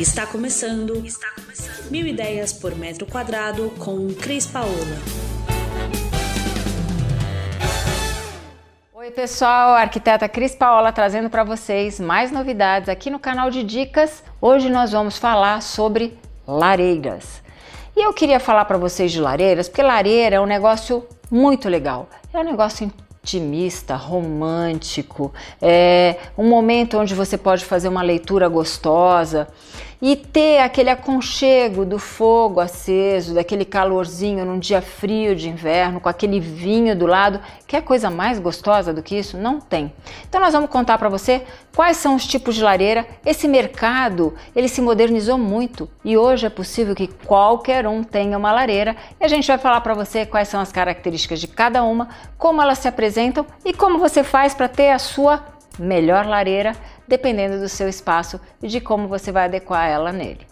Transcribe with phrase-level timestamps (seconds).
[0.00, 1.90] Está começando, está começando.
[1.90, 4.96] Mil ideias por metro quadrado com Cris Paola.
[8.94, 14.24] Oi, pessoal, arquiteta Cris Paola trazendo para vocês mais novidades aqui no canal de dicas.
[14.40, 17.42] Hoje nós vamos falar sobre lareiras.
[17.94, 22.08] E eu queria falar para vocês de lareiras, porque lareira é um negócio muito legal.
[22.32, 22.90] É um negócio
[23.22, 25.30] otimista, romântico,
[25.60, 29.46] é um momento onde você pode fazer uma leitura gostosa
[30.02, 36.08] e ter aquele aconchego do fogo aceso, daquele calorzinho num dia frio de inverno, com
[36.08, 37.40] aquele vinho do lado.
[37.66, 39.36] Que é coisa mais gostosa do que isso?
[39.36, 39.92] Não tem.
[40.28, 41.42] Então nós vamos contar para você
[41.74, 43.06] quais são os tipos de lareira.
[43.24, 48.52] Esse mercado, ele se modernizou muito e hoje é possível que qualquer um tenha uma
[48.52, 48.96] lareira.
[49.20, 52.62] E a gente vai falar para você quais são as características de cada uma, como
[52.62, 55.44] elas se apresentam e como você faz para ter a sua
[55.78, 56.74] melhor lareira
[57.10, 60.48] dependendo do seu espaço e de como você vai adequar ela nele.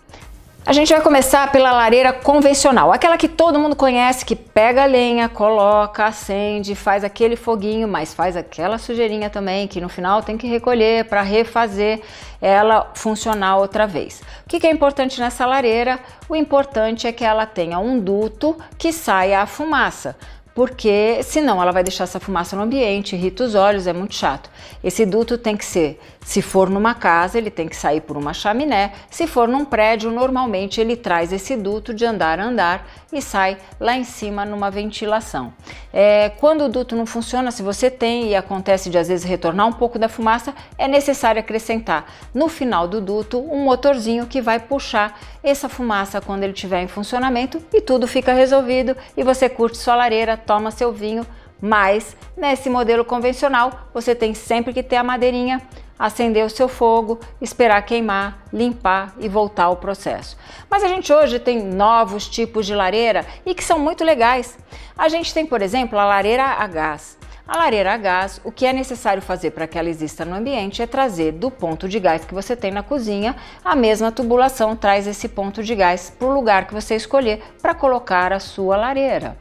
[0.67, 4.87] A gente vai começar pela lareira convencional, aquela que todo mundo conhece, que pega a
[4.87, 10.37] lenha, coloca, acende, faz aquele foguinho, mas faz aquela sujeirinha também, que no final tem
[10.37, 12.03] que recolher para refazer
[12.39, 14.21] ela funcionar outra vez.
[14.45, 15.99] O que é importante nessa lareira?
[16.29, 20.17] O importante é que ela tenha um duto que saia a fumaça
[20.59, 24.51] porque senão ela vai deixar essa fumaça no ambiente, irrita os olhos, é muito chato.
[24.83, 28.35] Esse duto tem que ser, se for numa casa, ele tem que sair por uma
[28.35, 33.23] chaminé, se for num prédio, normalmente ele traz esse duto de andar a andar e
[33.23, 35.53] sai lá em cima numa ventilação.
[35.93, 39.67] É, quando o duto não funciona, se você tem e acontece de às vezes retornar
[39.67, 44.59] um pouco da fumaça, é necessário acrescentar no final do duto um motorzinho que vai
[44.59, 49.79] puxar essa fumaça quando ele estiver em funcionamento e tudo fica resolvido e você curte
[49.79, 51.27] sua lareira, toma seu vinho,
[51.61, 55.61] mas nesse modelo convencional você tem sempre que ter a madeirinha,
[55.99, 60.39] acender o seu fogo, esperar queimar, limpar e voltar ao processo.
[60.71, 64.57] Mas a gente hoje tem novos tipos de lareira e que são muito legais.
[64.97, 67.19] A gente tem, por exemplo, a lareira a gás.
[67.47, 70.83] A lareira a gás, o que é necessário fazer para que ela exista no ambiente
[70.83, 73.35] é trazer do ponto de gás que você tem na cozinha,
[73.65, 77.75] a mesma tubulação traz esse ponto de gás para o lugar que você escolher para
[77.75, 79.37] colocar a sua lareira.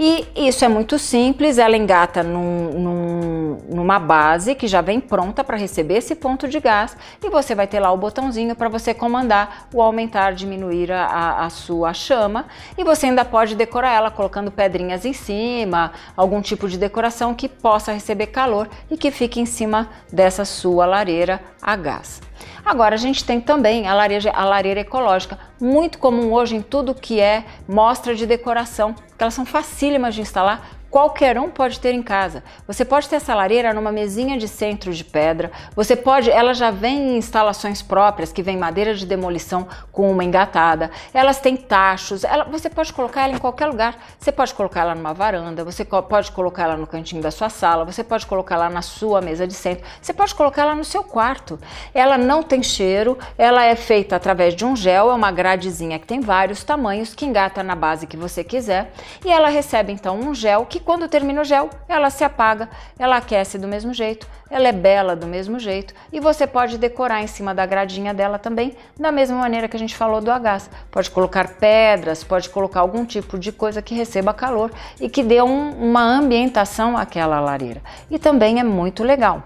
[0.00, 5.42] E isso é muito simples, ela engata num, num, numa base que já vem pronta
[5.42, 8.94] para receber esse ponto de gás e você vai ter lá o botãozinho para você
[8.94, 12.46] comandar o aumentar, diminuir a, a sua chama
[12.78, 17.48] e você ainda pode decorar ela colocando pedrinhas em cima, algum tipo de decoração que
[17.48, 22.20] possa receber calor e que fique em cima dessa sua lareira a gás.
[22.68, 26.94] Agora a gente tem também a lareira, a lareira ecológica, muito comum hoje em tudo
[26.94, 31.92] que é mostra de decoração, que elas são facílimas de instalar, qualquer um pode ter
[31.92, 32.42] em casa.
[32.66, 35.50] Você pode ter essa lareira numa mesinha de centro de pedra.
[35.74, 40.24] Você pode, ela já vem em instalações próprias, que vem madeira de demolição com uma
[40.24, 40.90] engatada.
[41.12, 42.24] Elas têm tachos.
[42.24, 43.96] Ela, você pode colocar ela em qualquer lugar.
[44.18, 47.84] Você pode colocar ela numa varanda, você pode colocar ela no cantinho da sua sala,
[47.84, 51.02] você pode colocar ela na sua mesa de centro, você pode colocar ela no seu
[51.02, 51.58] quarto.
[51.94, 56.06] Ela não tem cheiro, ela é feita através de um gel, é uma gradezinha que
[56.06, 58.92] tem vários tamanhos, que engata na base que você quiser,
[59.24, 62.68] e ela recebe então um gel que que quando termina o gel, ela se apaga,
[62.98, 67.20] ela aquece do mesmo jeito, ela é bela do mesmo jeito e você pode decorar
[67.20, 70.70] em cima da gradinha dela também, da mesma maneira que a gente falou do agás.
[70.90, 75.42] Pode colocar pedras, pode colocar algum tipo de coisa que receba calor e que dê
[75.42, 77.82] um, uma ambientação àquela lareira.
[78.08, 79.42] E também é muito legal.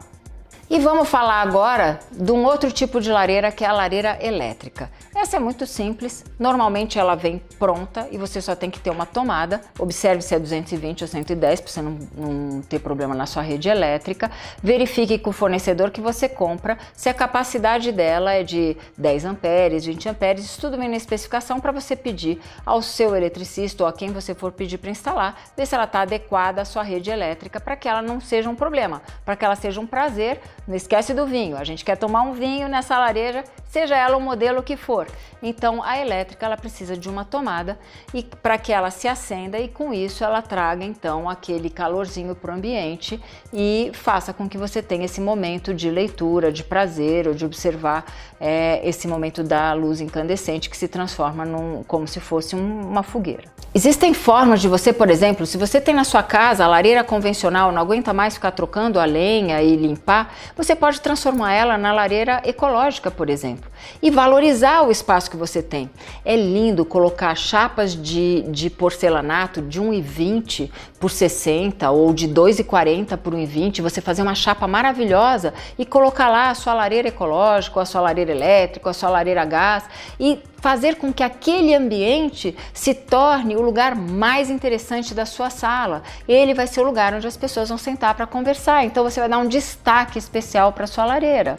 [0.69, 4.91] E vamos falar agora de um outro tipo de lareira que é a lareira elétrica.
[5.23, 9.07] Essa é muito simples, normalmente ela vem pronta e você só tem que ter uma
[9.07, 9.61] tomada.
[9.79, 13.69] Observe se é 220 ou 110 para você não, não, ter problema na sua rede
[13.69, 14.29] elétrica.
[14.61, 19.85] Verifique com o fornecedor que você compra se a capacidade dela é de 10 amperes,
[19.87, 23.93] 20 amperes, isso tudo vem na especificação para você pedir ao seu eletricista ou a
[23.93, 27.61] quem você for pedir para instalar, ver se ela está adequada à sua rede elétrica
[27.61, 31.13] para que ela não seja um problema, para que ela seja um prazer não esquece
[31.13, 31.57] do vinho.
[31.57, 35.07] A gente quer tomar um vinho nessa lareira, seja ela o modelo que for.
[35.43, 37.79] Então, a elétrica ela precisa de uma tomada
[38.15, 42.53] e para que ela se acenda e com isso ela traga então aquele calorzinho para
[42.53, 43.21] o ambiente
[43.53, 48.05] e faça com que você tenha esse momento de leitura, de prazer ou de observar
[48.41, 53.03] é, esse momento da luz incandescente que se transforma num, como se fosse um, uma
[53.03, 53.45] fogueira.
[53.75, 57.73] Existem formas de você, por exemplo, se você tem na sua casa a lareira convencional,
[57.73, 62.43] não aguenta mais ficar trocando a lenha e limpar, você pode transformar ela na lareira
[62.45, 63.71] ecológica, por exemplo.
[64.03, 65.91] E valorizar o espaço que você tem.
[66.25, 73.35] É lindo colocar chapas de, de porcelanato de 1,20 por 60 ou de 2,40 por
[73.35, 78.01] 1,20, você fazer uma chapa maravilhosa e colocar lá a sua lareira ecológica, a sua
[78.01, 79.85] lareira elétrica, a sua lareira a gás
[80.19, 86.05] e fazer com que aquele ambiente se torne o lugar mais interessante da sua sala.
[86.27, 88.85] Ele vai ser o lugar onde as pessoas vão sentar para conversar.
[88.85, 91.57] Então você vai dar um destaque especial para sua lareira.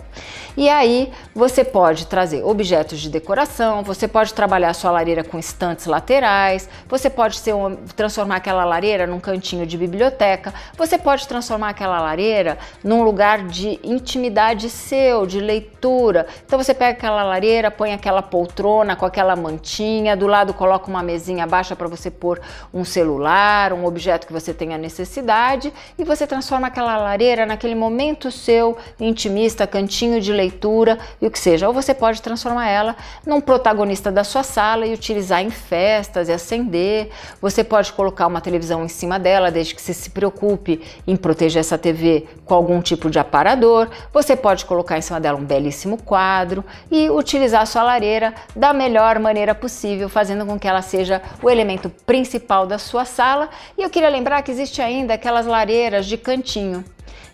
[0.55, 5.37] E aí você pode trazer objetos de decoração, você pode trabalhar a sua lareira com
[5.37, 11.69] estantes laterais, você pode um, transformar aquela lareira num cantinho de biblioteca, você pode transformar
[11.69, 16.25] aquela lareira num lugar de intimidade seu, de leitura.
[16.45, 21.03] Então você pega aquela lareira, põe aquela poltrona com aquela mantinha, do lado coloca uma
[21.03, 22.41] mesinha baixa para você pôr
[22.73, 28.31] um celular, um objeto que você tenha necessidade e você transforma aquela lareira naquele momento
[28.31, 31.67] seu intimista, cantinho de leitura e o que seja.
[31.67, 32.95] Ou você pode transformar ela
[33.25, 37.09] num protagonista da sua sala e utilizar em festas e acender.
[37.41, 41.59] Você pode colocar uma televisão em cima dela, desde que você se preocupe em proteger
[41.59, 43.89] essa TV com algum tipo de aparador.
[44.11, 48.73] Você pode colocar em cima dela um belíssimo quadro e utilizar a sua lareira da
[48.83, 53.49] melhor maneira possível, fazendo com que ela seja o elemento principal da sua sala.
[53.77, 56.83] E eu queria lembrar que existe ainda aquelas lareiras de cantinho.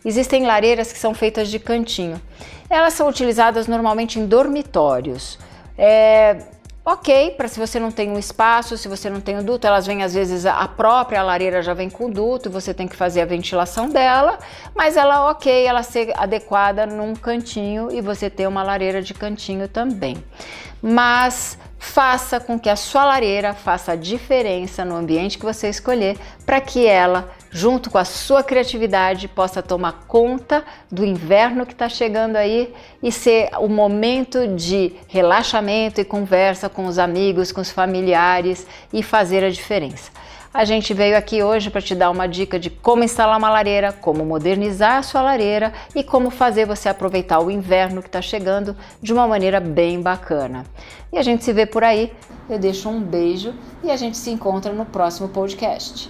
[0.05, 2.21] Existem lareiras que são feitas de cantinho.
[2.69, 5.39] Elas são utilizadas normalmente em dormitórios.
[5.77, 6.37] É,
[6.91, 9.85] Ok, para se você não tem um espaço, se você não tem um duto, elas
[9.85, 13.21] vêm às vezes a própria lareira já vem com o duto, você tem que fazer
[13.21, 14.39] a ventilação dela,
[14.73, 19.67] mas ela ok, ela ser adequada num cantinho e você ter uma lareira de cantinho
[19.67, 20.17] também.
[20.81, 26.17] Mas faça com que a sua lareira faça a diferença no ambiente que você escolher
[26.45, 31.89] para que ela junto com a sua criatividade, possa tomar conta do inverno que está
[31.89, 37.71] chegando aí e ser o momento de relaxamento e conversa com os amigos, com os
[37.71, 40.11] familiares e fazer a diferença.
[40.51, 43.93] A gente veio aqui hoje para te dar uma dica de como instalar uma lareira,
[43.93, 48.75] como modernizar a sua lareira e como fazer você aproveitar o inverno que está chegando
[48.99, 50.65] de uma maneira bem bacana.
[51.13, 52.11] E a gente se vê por aí.
[52.49, 53.53] Eu deixo um beijo
[53.83, 56.09] e a gente se encontra no próximo podcast.